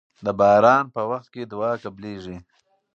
[0.25, 2.37] د باران په وخت کې دعا قبليږي.